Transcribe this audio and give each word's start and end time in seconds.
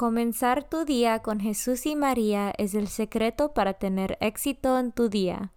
Comenzar 0.00 0.64
tu 0.64 0.86
día 0.86 1.18
con 1.18 1.40
Jesús 1.40 1.84
y 1.84 1.94
María 1.94 2.54
es 2.56 2.72
el 2.72 2.88
secreto 2.88 3.52
para 3.52 3.74
tener 3.74 4.16
éxito 4.22 4.78
en 4.78 4.92
tu 4.92 5.10
día. 5.10 5.52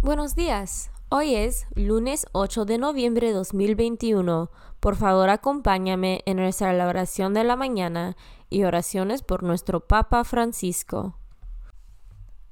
Buenos 0.00 0.34
días. 0.34 0.90
Hoy 1.10 1.34
es 1.34 1.66
lunes 1.74 2.24
8 2.32 2.64
de 2.64 2.78
noviembre 2.78 3.26
de 3.26 3.34
2021. 3.34 4.50
Por 4.80 4.96
favor, 4.96 5.28
acompáñame 5.28 6.22
en 6.24 6.38
nuestra 6.38 6.70
oración 6.88 7.34
de 7.34 7.44
la 7.44 7.56
mañana 7.56 8.16
y 8.48 8.64
oraciones 8.64 9.20
por 9.20 9.42
nuestro 9.42 9.80
Papa 9.86 10.24
Francisco. 10.24 11.18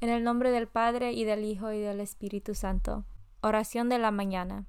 En 0.02 0.10
el 0.10 0.22
nombre 0.22 0.50
del 0.50 0.68
Padre 0.68 1.12
y 1.12 1.24
del 1.24 1.44
Hijo 1.44 1.72
y 1.72 1.80
del 1.80 2.00
Espíritu 2.00 2.54
Santo. 2.54 3.06
Oración 3.40 3.88
de 3.88 3.98
la 3.98 4.10
mañana. 4.10 4.66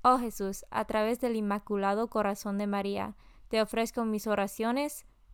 Oh 0.00 0.16
Jesús, 0.16 0.64
a 0.70 0.86
través 0.86 1.20
del 1.20 1.36
Inmaculado 1.36 2.08
Corazón 2.08 2.56
de 2.56 2.66
María, 2.66 3.14
te 3.48 3.60
ofrezco 3.60 4.06
mis 4.06 4.26
oraciones, 4.26 5.04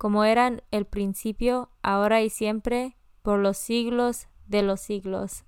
como 0.00 0.24
eran 0.24 0.62
el 0.70 0.86
principio, 0.86 1.68
ahora 1.82 2.22
y 2.22 2.30
siempre, 2.30 2.96
por 3.20 3.38
los 3.38 3.58
siglos 3.58 4.28
de 4.46 4.62
los 4.62 4.80
siglos. 4.80 5.44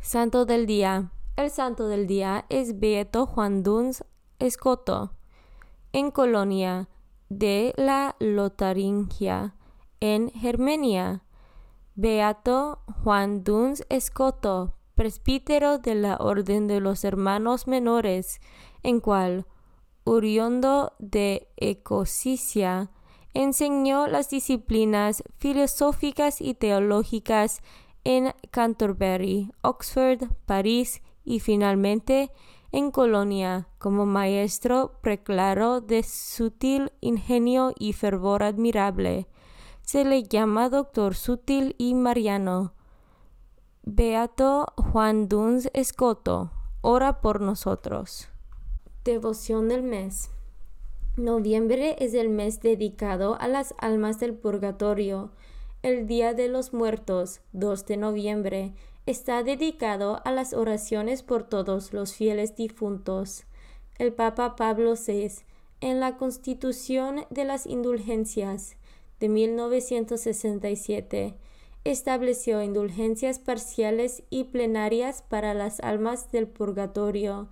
Santo 0.00 0.46
del 0.46 0.64
Día. 0.64 1.10
El 1.34 1.50
santo 1.50 1.88
del 1.88 2.06
día 2.06 2.46
es 2.50 2.78
Beato 2.78 3.26
Juan 3.26 3.64
Duns 3.64 4.04
Escoto, 4.38 5.14
en 5.92 6.12
Colonia 6.12 6.88
de 7.30 7.74
la 7.76 8.14
Lotaringia, 8.20 9.56
en 9.98 10.30
Germania. 10.30 11.24
Beato 11.96 12.78
Juan 13.02 13.42
Duns 13.42 13.84
Escoto, 13.88 14.76
presbítero 14.94 15.78
de 15.78 15.96
la 15.96 16.16
Orden 16.18 16.68
de 16.68 16.78
los 16.78 17.02
Hermanos 17.02 17.66
Menores, 17.66 18.40
en 18.84 19.00
cual, 19.00 19.46
Uriondo 20.04 20.92
de 21.00 21.48
Ecosicia, 21.56 22.92
Enseñó 23.34 24.06
las 24.06 24.28
disciplinas 24.28 25.22
filosóficas 25.38 26.40
y 26.40 26.54
teológicas 26.54 27.62
en 28.04 28.34
Canterbury, 28.50 29.52
Oxford, 29.62 30.28
París 30.44 31.02
y 31.24 31.40
finalmente 31.40 32.30
en 32.72 32.90
Colonia 32.90 33.68
como 33.78 34.06
maestro 34.06 34.98
preclaro 35.02 35.80
de 35.80 36.02
sutil 36.02 36.92
ingenio 37.00 37.72
y 37.78 37.92
fervor 37.92 38.42
admirable. 38.42 39.28
Se 39.82 40.04
le 40.04 40.22
llama 40.24 40.68
doctor 40.68 41.14
sutil 41.14 41.74
y 41.78 41.94
mariano. 41.94 42.74
Beato 43.82 44.72
Juan 44.76 45.28
Duns 45.28 45.68
Escoto, 45.74 46.52
ora 46.80 47.20
por 47.20 47.40
nosotros. 47.40 48.28
Devoción 49.04 49.68
del 49.68 49.82
mes. 49.82 50.30
Noviembre 51.18 51.96
es 51.98 52.14
el 52.14 52.30
mes 52.30 52.62
dedicado 52.62 53.36
a 53.38 53.46
las 53.46 53.74
almas 53.76 54.18
del 54.18 54.32
purgatorio. 54.32 55.30
El 55.82 56.06
Día 56.06 56.32
de 56.32 56.48
los 56.48 56.72
Muertos, 56.72 57.42
2 57.52 57.84
de 57.84 57.98
noviembre, 57.98 58.72
está 59.04 59.42
dedicado 59.42 60.22
a 60.24 60.32
las 60.32 60.54
oraciones 60.54 61.22
por 61.22 61.42
todos 61.42 61.92
los 61.92 62.14
fieles 62.14 62.56
difuntos. 62.56 63.44
El 63.98 64.14
Papa 64.14 64.56
Pablo 64.56 64.94
VI, 64.94 65.32
en 65.82 66.00
la 66.00 66.16
Constitución 66.16 67.26
de 67.28 67.44
las 67.44 67.66
Indulgencias 67.66 68.78
de 69.20 69.28
1967, 69.28 71.34
estableció 71.84 72.62
indulgencias 72.62 73.38
parciales 73.38 74.22
y 74.30 74.44
plenarias 74.44 75.20
para 75.20 75.52
las 75.52 75.78
almas 75.80 76.32
del 76.32 76.48
purgatorio 76.48 77.50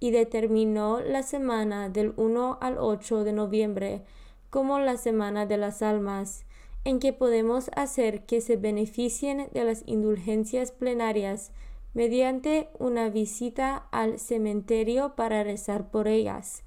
y 0.00 0.10
determinó 0.10 1.00
la 1.00 1.22
semana 1.22 1.90
del 1.90 2.14
1 2.16 2.58
al 2.60 2.78
8 2.78 3.22
de 3.22 3.32
noviembre 3.32 4.02
como 4.48 4.80
la 4.80 4.96
Semana 4.96 5.46
de 5.46 5.58
las 5.58 5.82
Almas, 5.82 6.44
en 6.84 6.98
que 6.98 7.12
podemos 7.12 7.70
hacer 7.76 8.24
que 8.24 8.40
se 8.40 8.56
beneficien 8.56 9.48
de 9.52 9.64
las 9.64 9.82
indulgencias 9.86 10.72
plenarias 10.72 11.52
mediante 11.94 12.68
una 12.78 13.10
visita 13.10 13.86
al 13.90 14.18
cementerio 14.18 15.14
para 15.14 15.44
rezar 15.44 15.90
por 15.90 16.08
ellas, 16.08 16.62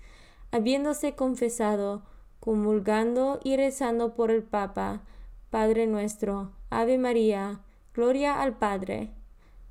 habiéndose 0.52 1.16
confesado, 1.16 2.04
comulgando 2.40 3.40
y 3.44 3.58
rezando 3.58 4.14
por 4.14 4.32
el 4.32 4.44
Papa, 4.44 5.02
Padre 5.50 5.88
nuestro, 5.88 6.52
Ave 6.70 6.98
María, 6.98 7.62
Gloria 7.94 8.42
al 8.42 8.58
Padre, 8.58 9.12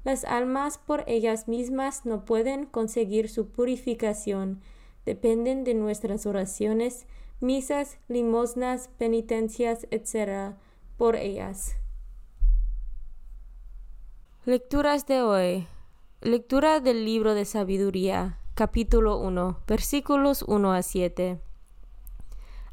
las 0.05 0.25
almas 0.25 0.79
por 0.79 1.05
ellas 1.07 1.49
mismas 1.49 2.05
no 2.05 2.25
pueden 2.25 2.67
conseguir 2.67 3.29
su 3.29 3.49
purificación, 3.49 4.61
dependen 5.05 5.65
de 5.65 5.75
nuestras 5.75 6.27
oraciones, 6.27 7.07
misas, 7.41 7.99
limosnas, 8.09 8.89
penitencias, 8.99 9.87
etc. 9.91 10.55
por 10.97 11.17
ellas. 11.17 11.77
Lecturas 14.45 15.07
de 15.07 15.23
hoy. 15.23 15.67
Lectura 16.21 16.81
del 16.81 17.05
libro 17.05 17.35
de 17.35 17.45
sabiduría, 17.45 18.39
capítulo 18.55 19.19
1, 19.19 19.61
versículos 19.67 20.43
1 20.43 20.73
a 20.73 20.83
7. 20.83 21.41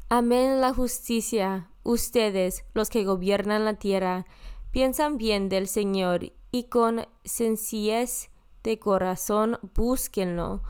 Amén 0.08 0.60
la 0.60 0.74
justicia, 0.74 1.68
ustedes, 1.84 2.64
los 2.74 2.90
que 2.90 3.04
gobiernan 3.04 3.64
la 3.64 3.74
tierra, 3.74 4.26
piensan 4.70 5.16
bien 5.16 5.48
del 5.48 5.68
Señor 5.68 6.32
y 6.52 6.64
con 6.64 7.06
sencillez 7.24 8.30
de 8.62 8.78
corazón 8.78 9.58
búsquenlo. 9.74 10.62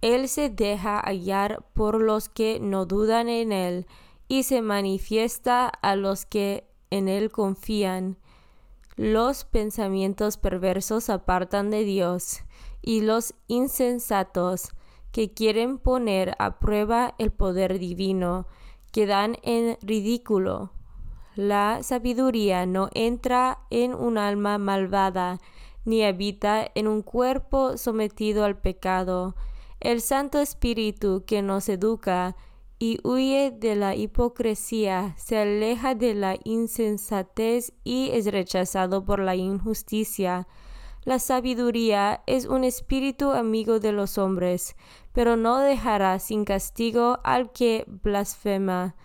Él 0.00 0.28
se 0.28 0.48
deja 0.48 1.00
hallar 1.00 1.66
por 1.74 2.00
los 2.00 2.28
que 2.28 2.58
no 2.60 2.86
dudan 2.86 3.28
en 3.28 3.52
él 3.52 3.86
y 4.28 4.44
se 4.44 4.62
manifiesta 4.62 5.68
a 5.68 5.96
los 5.96 6.24
que 6.24 6.68
en 6.90 7.08
él 7.08 7.30
confían. 7.30 8.18
Los 8.96 9.44
pensamientos 9.44 10.36
perversos 10.36 11.10
apartan 11.10 11.70
de 11.70 11.84
Dios, 11.84 12.42
y 12.82 13.00
los 13.00 13.34
insensatos 13.46 14.70
que 15.12 15.32
quieren 15.32 15.78
poner 15.78 16.34
a 16.38 16.58
prueba 16.58 17.14
el 17.18 17.30
poder 17.32 17.78
divino 17.78 18.46
quedan 18.92 19.36
en 19.42 19.78
ridículo. 19.82 20.72
La 21.36 21.82
sabiduría 21.82 22.66
no 22.66 22.88
entra 22.92 23.60
en 23.70 23.94
un 23.94 24.18
alma 24.18 24.58
malvada, 24.58 25.38
ni 25.84 26.04
habita 26.04 26.70
en 26.74 26.88
un 26.88 27.02
cuerpo 27.02 27.76
sometido 27.76 28.44
al 28.44 28.58
pecado. 28.58 29.36
El 29.78 30.00
Santo 30.00 30.40
Espíritu 30.40 31.24
que 31.26 31.40
nos 31.42 31.68
educa 31.68 32.36
y 32.78 32.98
huye 33.04 33.50
de 33.50 33.76
la 33.76 33.94
hipocresía, 33.94 35.14
se 35.18 35.38
aleja 35.38 35.94
de 35.94 36.14
la 36.14 36.36
insensatez 36.44 37.72
y 37.84 38.10
es 38.10 38.26
rechazado 38.26 39.04
por 39.04 39.20
la 39.20 39.36
injusticia. 39.36 40.48
La 41.04 41.18
sabiduría 41.18 42.22
es 42.26 42.46
un 42.46 42.64
espíritu 42.64 43.30
amigo 43.32 43.80
de 43.80 43.92
los 43.92 44.18
hombres, 44.18 44.76
pero 45.12 45.36
no 45.36 45.58
dejará 45.58 46.18
sin 46.18 46.44
castigo 46.44 47.18
al 47.22 47.52
que 47.52 47.84
blasfema, 47.86 48.96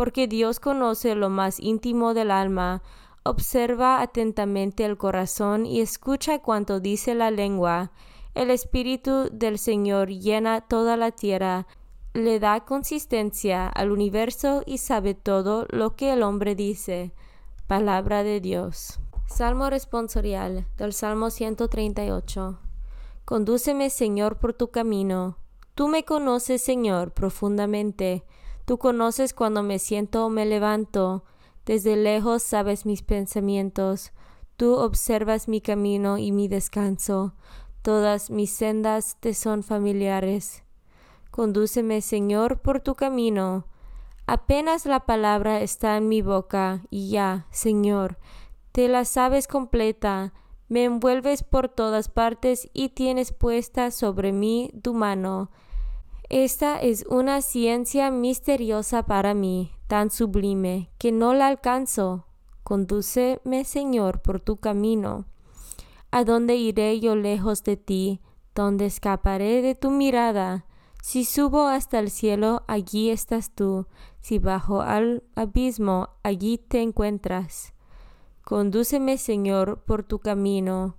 porque 0.00 0.26
Dios 0.26 0.60
conoce 0.60 1.14
lo 1.14 1.28
más 1.28 1.60
íntimo 1.60 2.14
del 2.14 2.30
alma, 2.30 2.82
observa 3.22 4.00
atentamente 4.00 4.86
el 4.86 4.96
corazón 4.96 5.66
y 5.66 5.82
escucha 5.82 6.38
cuanto 6.38 6.80
dice 6.80 7.14
la 7.14 7.30
lengua. 7.30 7.92
El 8.34 8.48
Espíritu 8.48 9.28
del 9.30 9.58
Señor 9.58 10.08
llena 10.08 10.62
toda 10.62 10.96
la 10.96 11.10
tierra, 11.10 11.66
le 12.14 12.40
da 12.40 12.60
consistencia 12.60 13.68
al 13.68 13.90
universo 13.90 14.62
y 14.64 14.78
sabe 14.78 15.12
todo 15.12 15.66
lo 15.68 15.96
que 15.96 16.14
el 16.14 16.22
hombre 16.22 16.54
dice. 16.54 17.12
Palabra 17.66 18.22
de 18.22 18.40
Dios. 18.40 19.00
Salmo 19.26 19.68
responsorial 19.68 20.66
del 20.78 20.94
Salmo 20.94 21.28
138. 21.28 22.58
Condúceme, 23.26 23.90
Señor, 23.90 24.38
por 24.38 24.54
tu 24.54 24.70
camino. 24.70 25.36
Tú 25.74 25.88
me 25.88 26.06
conoces, 26.06 26.62
Señor, 26.62 27.12
profundamente. 27.12 28.24
Tú 28.70 28.78
conoces 28.78 29.34
cuando 29.34 29.64
me 29.64 29.80
siento 29.80 30.24
o 30.24 30.30
me 30.30 30.46
levanto. 30.46 31.24
Desde 31.66 31.96
lejos 31.96 32.44
sabes 32.44 32.86
mis 32.86 33.02
pensamientos. 33.02 34.12
Tú 34.56 34.74
observas 34.74 35.48
mi 35.48 35.60
camino 35.60 36.18
y 36.18 36.30
mi 36.30 36.46
descanso. 36.46 37.34
Todas 37.82 38.30
mis 38.30 38.52
sendas 38.52 39.16
te 39.18 39.34
son 39.34 39.64
familiares. 39.64 40.62
Condúceme, 41.32 42.00
Señor, 42.00 42.60
por 42.60 42.78
tu 42.78 42.94
camino. 42.94 43.66
Apenas 44.28 44.86
la 44.86 45.00
palabra 45.00 45.62
está 45.62 45.96
en 45.96 46.06
mi 46.06 46.22
boca, 46.22 46.84
y 46.90 47.10
ya, 47.10 47.48
Señor, 47.50 48.18
te 48.70 48.86
la 48.86 49.04
sabes 49.04 49.48
completa, 49.48 50.32
me 50.68 50.84
envuelves 50.84 51.42
por 51.42 51.68
todas 51.68 52.08
partes 52.08 52.70
y 52.72 52.90
tienes 52.90 53.32
puesta 53.32 53.90
sobre 53.90 54.30
mí 54.30 54.70
tu 54.80 54.94
mano. 54.94 55.50
Esta 56.30 56.78
es 56.80 57.04
una 57.10 57.42
ciencia 57.42 58.12
misteriosa 58.12 59.04
para 59.04 59.34
mí, 59.34 59.72
tan 59.88 60.12
sublime, 60.12 60.88
que 60.96 61.10
no 61.10 61.34
la 61.34 61.48
alcanzo. 61.48 62.24
Condúceme, 62.62 63.64
Señor, 63.64 64.22
por 64.22 64.40
tu 64.40 64.58
camino. 64.58 65.26
¿A 66.12 66.22
dónde 66.22 66.54
iré 66.54 67.00
yo 67.00 67.16
lejos 67.16 67.64
de 67.64 67.76
ti? 67.76 68.20
¿Dónde 68.54 68.86
escaparé 68.86 69.60
de 69.60 69.74
tu 69.74 69.90
mirada? 69.90 70.66
Si 71.02 71.24
subo 71.24 71.66
hasta 71.66 71.98
el 71.98 72.12
cielo, 72.12 72.62
allí 72.68 73.10
estás 73.10 73.50
tú, 73.50 73.88
si 74.20 74.38
bajo 74.38 74.82
al 74.82 75.24
abismo, 75.34 76.10
allí 76.22 76.58
te 76.58 76.80
encuentras. 76.80 77.74
Condúceme, 78.44 79.18
Señor, 79.18 79.82
por 79.84 80.04
tu 80.04 80.20
camino. 80.20 80.94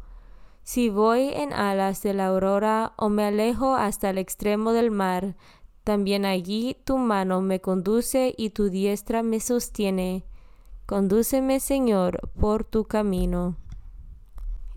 Si 0.63 0.90
voy 0.90 1.30
en 1.30 1.54
alas 1.54 2.04
de 2.04 2.13
la 2.13 2.28
aurora 2.28 2.94
o 2.98 3.10
me 3.10 3.25
alejo 3.25 3.75
hasta 3.75 4.10
el 4.12 4.18
extremo 4.18 4.74
del 4.74 4.92
mar, 4.92 5.36
también 5.84 6.25
allí 6.25 6.78
tu 6.86 6.98
mano 6.98 7.42
me 7.42 7.60
conduce 7.60 8.34
y 8.38 8.52
tu 8.52 8.69
diestra 8.69 9.24
me 9.24 9.40
sostiene. 9.40 10.24
Condúceme, 10.86 11.60
Señor, 11.60 12.30
por 12.40 12.63
tu 12.63 12.86
camino. 12.86 13.58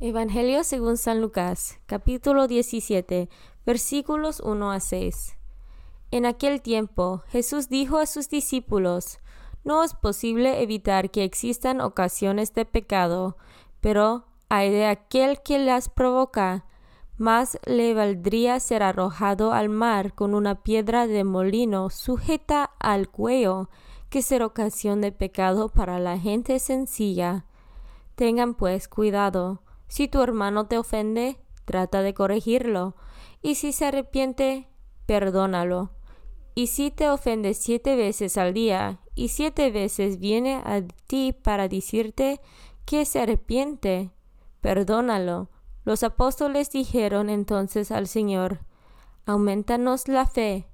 Evangelio 0.01 0.65
según 0.65 0.97
San 0.97 1.21
Lucas, 1.21 1.79
capítulo 1.87 2.49
17, 2.49 3.29
versículos 3.67 4.41
1 4.41 4.73
a 4.73 4.81
6. 4.81 5.37
En 6.11 6.27
aquel 6.27 6.63
tiempo 6.63 7.23
Jesús 7.29 7.69
dijo 7.69 7.99
a 7.99 8.07
sus 8.07 8.29
discípulos, 8.29 9.19
No 9.65 9.85
es 9.85 9.95
posible 9.95 10.63
evitar 10.63 11.11
que 11.11 11.25
existan 11.25 11.81
ocasiones 11.81 12.55
de 12.55 12.65
pecado, 12.65 13.37
pero 13.81 14.25
hay 14.49 14.71
de 14.71 14.87
aquel 14.87 15.43
que 15.43 15.59
las 15.59 15.89
provoca, 15.89 16.65
más 17.17 17.59
le 17.65 17.95
valdría 17.95 18.59
ser 18.61 18.83
arrojado 18.83 19.53
al 19.53 19.69
mar 19.69 20.15
con 20.15 20.35
una 20.35 20.63
piedra 20.63 21.07
de 21.07 21.25
molino 21.25 21.91
sujeta 21.91 22.65
al 22.81 23.09
cuello 23.09 23.71
que 24.11 24.23
ser 24.23 24.43
ocasión 24.43 25.01
de 25.01 25.13
pecado 25.13 25.69
para 25.69 25.99
la 25.99 26.19
gente 26.19 26.59
sencilla. 26.59 27.47
Tengan 28.17 28.55
pues 28.55 28.89
cuidado. 28.89 29.63
Si 29.89 30.09
tu 30.09 30.23
hermano 30.23 30.67
te 30.67 30.79
ofende, 30.79 31.39
trata 31.65 32.03
de 32.03 32.15
corregirlo 32.15 32.97
y 33.43 33.57
si 33.57 33.73
se 33.73 33.87
arrepiente, 33.87 34.69
perdónalo. 35.07 35.91
Y 36.55 36.69
si 36.69 36.91
te 36.91 37.11
ofende 37.11 37.55
siete 37.55 37.97
veces 37.97 38.39
al 38.39 38.55
día, 38.55 39.01
y 39.15 39.29
siete 39.29 39.71
veces 39.71 40.19
viene 40.19 40.57
a 40.65 40.83
ti 41.07 41.33
para 41.33 41.69
decirte 41.69 42.41
que 42.85 43.05
se 43.05 43.21
arrepiente, 43.21 44.11
perdónalo. 44.65 45.51
Los 45.85 46.03
apóstoles 46.05 46.71
dijeron 46.71 47.29
entonces 47.29 47.91
al 47.91 48.09
Señor, 48.09 48.61
Aumentanos 49.27 50.09
la 50.09 50.25
fe. 50.25 50.67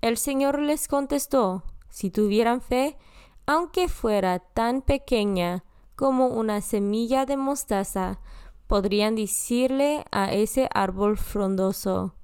El 0.00 0.16
Señor 0.16 0.58
les 0.58 0.88
contestó, 0.88 1.62
si 1.88 2.10
tuvieran 2.10 2.60
fe, 2.60 2.98
aunque 3.46 3.86
fuera 3.86 4.40
tan 4.40 4.82
pequeña 4.82 5.62
como 5.94 6.26
una 6.26 6.60
semilla 6.60 7.26
de 7.26 7.36
mostaza, 7.36 8.18
podrían 8.66 9.14
decirle 9.14 10.04
a 10.10 10.32
ese 10.32 10.68
árbol 10.74 11.16
frondoso, 11.16 12.16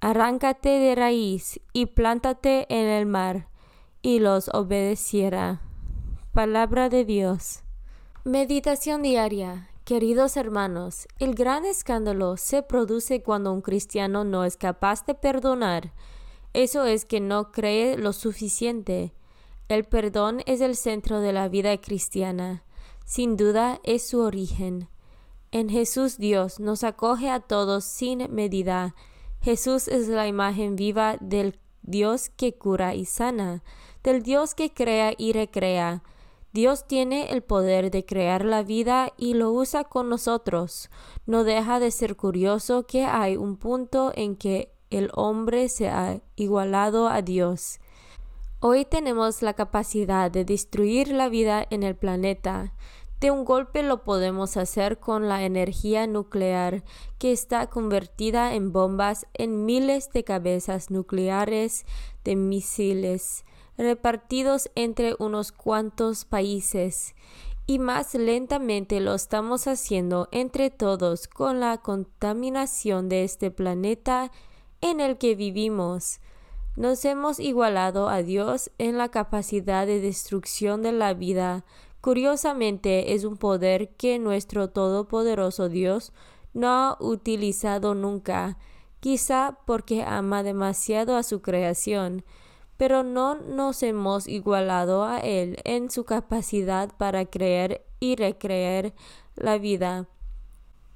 arráncate 0.00 0.68
de 0.68 0.96
raíz 0.96 1.60
y 1.72 1.86
plántate 1.86 2.66
en 2.68 2.88
el 2.88 3.06
mar, 3.06 3.46
y 4.02 4.18
los 4.18 4.48
obedeciera. 4.52 5.60
Palabra 6.32 6.88
de 6.88 7.04
Dios. 7.04 7.62
Meditación 8.24 9.02
diaria. 9.02 9.69
Queridos 9.90 10.36
hermanos, 10.36 11.08
el 11.18 11.34
gran 11.34 11.64
escándalo 11.64 12.36
se 12.36 12.62
produce 12.62 13.24
cuando 13.24 13.52
un 13.52 13.60
cristiano 13.60 14.22
no 14.22 14.44
es 14.44 14.56
capaz 14.56 15.04
de 15.04 15.16
perdonar. 15.16 15.92
Eso 16.52 16.84
es 16.84 17.04
que 17.04 17.18
no 17.18 17.50
cree 17.50 17.98
lo 17.98 18.12
suficiente. 18.12 19.12
El 19.66 19.82
perdón 19.82 20.42
es 20.46 20.60
el 20.60 20.76
centro 20.76 21.20
de 21.20 21.32
la 21.32 21.48
vida 21.48 21.76
cristiana. 21.78 22.62
Sin 23.04 23.36
duda 23.36 23.80
es 23.82 24.06
su 24.06 24.20
origen. 24.20 24.88
En 25.50 25.68
Jesús 25.68 26.18
Dios 26.18 26.60
nos 26.60 26.84
acoge 26.84 27.28
a 27.28 27.40
todos 27.40 27.84
sin 27.84 28.32
medida. 28.32 28.94
Jesús 29.40 29.88
es 29.88 30.06
la 30.06 30.28
imagen 30.28 30.76
viva 30.76 31.16
del 31.20 31.58
Dios 31.82 32.28
que 32.28 32.54
cura 32.54 32.94
y 32.94 33.06
sana, 33.06 33.64
del 34.04 34.22
Dios 34.22 34.54
que 34.54 34.72
crea 34.72 35.14
y 35.18 35.32
recrea. 35.32 36.04
Dios 36.52 36.88
tiene 36.88 37.30
el 37.30 37.42
poder 37.42 37.92
de 37.92 38.04
crear 38.04 38.44
la 38.44 38.64
vida 38.64 39.12
y 39.16 39.34
lo 39.34 39.52
usa 39.52 39.84
con 39.84 40.08
nosotros. 40.08 40.90
No 41.24 41.44
deja 41.44 41.78
de 41.78 41.92
ser 41.92 42.16
curioso 42.16 42.86
que 42.86 43.04
hay 43.04 43.36
un 43.36 43.56
punto 43.56 44.12
en 44.16 44.34
que 44.34 44.72
el 44.90 45.10
hombre 45.14 45.68
se 45.68 45.88
ha 45.88 46.20
igualado 46.34 47.08
a 47.08 47.22
Dios. 47.22 47.78
Hoy 48.58 48.84
tenemos 48.84 49.42
la 49.42 49.54
capacidad 49.54 50.28
de 50.28 50.44
destruir 50.44 51.12
la 51.12 51.28
vida 51.28 51.64
en 51.70 51.84
el 51.84 51.94
planeta. 51.94 52.74
De 53.20 53.30
un 53.30 53.44
golpe 53.44 53.84
lo 53.84 54.02
podemos 54.02 54.56
hacer 54.56 54.98
con 54.98 55.28
la 55.28 55.44
energía 55.44 56.08
nuclear, 56.08 56.82
que 57.18 57.30
está 57.30 57.68
convertida 57.68 58.54
en 58.54 58.72
bombas 58.72 59.26
en 59.34 59.66
miles 59.66 60.10
de 60.10 60.24
cabezas 60.24 60.90
nucleares 60.90 61.86
de 62.24 62.34
misiles 62.34 63.44
repartidos 63.76 64.70
entre 64.74 65.14
unos 65.18 65.52
cuantos 65.52 66.24
países. 66.24 67.14
Y 67.66 67.78
más 67.78 68.14
lentamente 68.14 69.00
lo 69.00 69.14
estamos 69.14 69.66
haciendo 69.66 70.28
entre 70.32 70.70
todos 70.70 71.28
con 71.28 71.60
la 71.60 71.78
contaminación 71.78 73.08
de 73.08 73.24
este 73.24 73.50
planeta 73.50 74.32
en 74.80 75.00
el 75.00 75.18
que 75.18 75.34
vivimos. 75.34 76.20
Nos 76.76 77.04
hemos 77.04 77.38
igualado 77.38 78.08
a 78.08 78.22
Dios 78.22 78.70
en 78.78 78.98
la 78.98 79.08
capacidad 79.08 79.86
de 79.86 80.00
destrucción 80.00 80.82
de 80.82 80.92
la 80.92 81.14
vida, 81.14 81.64
Curiosamente, 82.00 83.12
es 83.12 83.24
un 83.24 83.36
poder 83.36 83.90
que 83.96 84.18
nuestro 84.18 84.70
todopoderoso 84.70 85.68
Dios 85.68 86.12
no 86.54 86.68
ha 86.68 86.96
utilizado 86.98 87.94
nunca, 87.94 88.56
quizá 89.00 89.58
porque 89.66 90.02
ama 90.02 90.42
demasiado 90.42 91.16
a 91.16 91.22
su 91.22 91.42
creación, 91.42 92.24
pero 92.80 93.02
no 93.02 93.34
nos 93.34 93.82
hemos 93.82 94.26
igualado 94.26 95.04
a 95.04 95.18
Él 95.18 95.58
en 95.64 95.90
su 95.90 96.04
capacidad 96.04 96.88
para 96.96 97.26
creer 97.26 97.84
y 98.00 98.16
recrear 98.16 98.94
la 99.36 99.58
vida. 99.58 100.08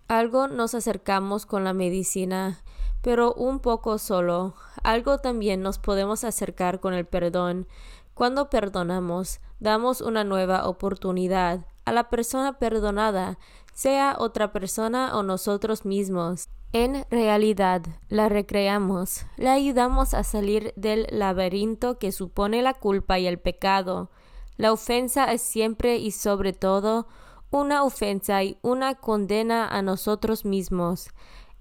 Algo 0.08 0.48
nos 0.48 0.74
acercamos 0.74 1.44
con 1.44 1.62
la 1.62 1.74
medicina, 1.74 2.62
pero 3.02 3.34
un 3.34 3.60
poco 3.60 3.98
solo. 3.98 4.54
Algo 4.82 5.18
también 5.18 5.60
nos 5.60 5.78
podemos 5.78 6.24
acercar 6.24 6.80
con 6.80 6.94
el 6.94 7.04
perdón. 7.04 7.68
Cuando 8.14 8.48
perdonamos, 8.48 9.40
damos 9.60 10.00
una 10.00 10.24
nueva 10.24 10.66
oportunidad 10.66 11.66
a 11.84 11.92
la 11.92 12.08
persona 12.08 12.58
perdonada, 12.58 13.38
sea 13.74 14.16
otra 14.18 14.52
persona 14.52 15.14
o 15.18 15.22
nosotros 15.22 15.84
mismos. 15.84 16.48
En 16.74 17.06
realidad, 17.08 17.82
la 18.08 18.28
recreamos, 18.28 19.26
le 19.36 19.48
ayudamos 19.48 20.12
a 20.12 20.24
salir 20.24 20.72
del 20.74 21.06
laberinto 21.08 22.00
que 22.00 22.10
supone 22.10 22.62
la 22.62 22.74
culpa 22.74 23.20
y 23.20 23.28
el 23.28 23.38
pecado. 23.38 24.10
La 24.56 24.72
ofensa 24.72 25.32
es 25.32 25.40
siempre 25.40 25.98
y 25.98 26.10
sobre 26.10 26.52
todo 26.52 27.06
una 27.52 27.84
ofensa 27.84 28.42
y 28.42 28.58
una 28.60 28.96
condena 28.96 29.68
a 29.68 29.82
nosotros 29.82 30.44
mismos. 30.44 31.10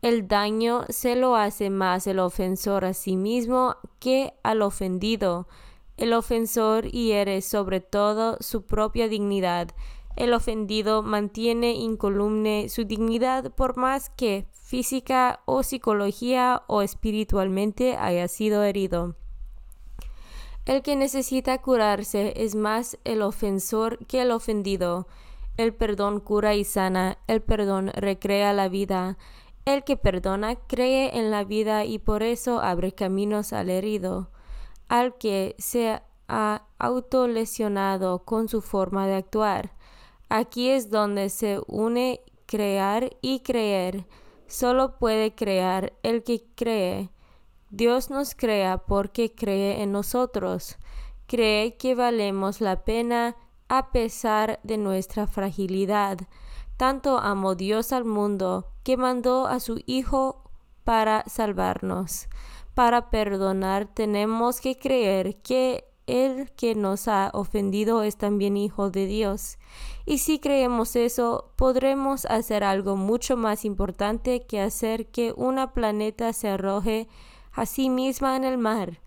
El 0.02 0.28
daño 0.28 0.86
se 0.90 1.16
lo 1.16 1.36
hace 1.36 1.70
más 1.70 2.08
el 2.08 2.18
ofensor 2.18 2.84
a 2.84 2.96
sí 2.96 3.16
mismo 3.16 3.76
que 4.00 4.34
al 4.42 4.64
ofendido. 4.64 5.48
El 5.96 6.14
ofensor 6.14 6.90
hiere 6.90 7.44
sobre 7.44 7.82
todo 7.82 8.38
su 8.40 8.66
propia 8.66 9.08
dignidad. 9.08 9.76
El 10.16 10.34
ofendido 10.34 11.02
mantiene 11.02 11.74
incolume 11.74 12.70
su 12.70 12.86
dignidad 12.86 13.52
por 13.54 13.78
más 13.78 14.10
que 14.12 14.46
física 14.52 15.42
o 15.46 15.64
psicología 15.64 16.64
o 16.68 16.82
espiritualmente 16.82 17.98
haya 17.98 18.28
sido 18.28 18.64
herido. 18.64 19.16
El 20.66 20.82
que 20.82 20.96
necesita 20.96 21.58
curarse 21.58 22.34
es 22.38 22.56
más 22.56 22.98
el 23.04 23.22
ofensor 23.22 24.06
que 24.06 24.22
el 24.22 24.32
ofendido. 24.32 25.08
El 25.58 25.74
perdón 25.74 26.20
cura 26.20 26.56
y 26.56 26.64
sana, 26.64 27.18
el 27.28 27.42
perdón 27.42 27.92
recrea 27.94 28.54
la 28.54 28.70
vida. 28.70 29.18
El 29.66 29.84
que 29.84 29.98
perdona 29.98 30.56
cree 30.56 31.18
en 31.18 31.32
la 31.32 31.44
vida 31.44 31.86
y 31.86 32.00
por 32.00 32.24
eso 32.24 32.62
abre 32.62 32.94
caminos 32.94 33.52
al 33.52 33.70
herido, 33.70 34.30
al 34.88 35.18
que 35.18 35.56
se 35.58 36.02
ha 36.28 36.66
autolesionado 36.80 38.24
con 38.24 38.48
su 38.48 38.62
forma 38.62 39.06
de 39.06 39.16
actuar. 39.16 39.74
Aquí 40.36 40.72
es 40.72 40.90
donde 40.90 41.30
se 41.30 41.62
une 41.68 42.20
crear 42.48 43.16
y 43.22 43.42
creer. 43.42 44.08
Solo 44.48 44.98
puede 44.98 45.36
crear 45.36 45.94
el 46.02 46.24
que 46.24 46.44
cree. 46.56 47.12
Dios 47.70 48.10
nos 48.10 48.34
crea 48.34 48.80
porque 48.80 49.36
cree 49.36 49.84
en 49.84 49.92
nosotros. 49.92 50.80
Cree 51.28 51.78
que 51.78 51.94
valemos 51.94 52.62
la 52.62 52.84
pena 52.84 53.36
a 53.70 53.92
pesar 53.92 54.60
de 54.64 54.80
nuestra 54.80 55.28
fragilidad. 55.28 56.18
Tanto 56.78 57.20
amó 57.20 57.54
Dios 57.54 57.94
al 57.94 58.04
mundo 58.04 58.72
que 58.82 58.98
mandó 58.98 59.46
a 59.46 59.60
su 59.60 59.82
Hijo 59.86 60.50
para 60.84 61.26
salvarnos. 61.28 62.28
Para 62.74 63.12
perdonar 63.12 63.86
tenemos 63.94 64.62
que 64.62 64.80
creer 64.80 65.44
que 65.44 65.93
el 66.08 66.52
que 66.52 66.76
nos 66.76 67.08
ha 67.08 67.30
ofendido 67.34 68.04
es 68.04 68.18
también 68.18 68.58
hijo 68.58 68.90
de 68.90 69.06
Dios. 69.06 69.58
Y 70.06 70.18
si 70.18 70.40
creemos 70.40 70.96
eso, 70.96 71.52
podremos 71.56 72.26
hacer 72.26 72.64
algo 72.64 72.96
mucho 72.96 73.38
más 73.38 73.66
importante 73.66 74.46
que 74.46 74.60
hacer 74.60 75.08
que 75.08 75.34
una 75.36 75.74
planeta 75.74 76.34
se 76.34 76.50
arroje 76.50 77.08
a 77.52 77.66
sí 77.66 77.90
misma 77.90 78.36
en 78.36 78.44
el 78.44 78.58
mar. 78.58 79.00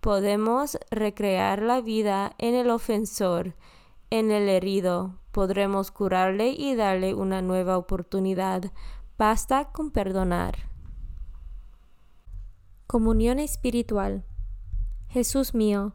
Podemos 0.00 0.78
recrear 0.90 1.62
la 1.62 1.80
vida 1.80 2.34
en 2.38 2.54
el 2.54 2.70
ofensor, 2.70 3.54
en 4.10 4.30
el 4.30 4.48
herido, 4.48 5.18
podremos 5.32 5.90
curarle 5.90 6.48
y 6.48 6.74
darle 6.74 7.14
una 7.14 7.42
nueva 7.42 7.78
oportunidad. 7.78 8.72
Basta 9.16 9.66
con 9.70 9.90
perdonar. 9.90 10.68
Comunión 12.86 13.38
espiritual. 13.38 14.24
Jesús 15.08 15.54
mío, 15.54 15.94